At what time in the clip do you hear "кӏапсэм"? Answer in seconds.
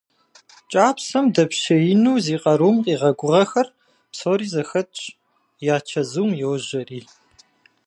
0.71-1.25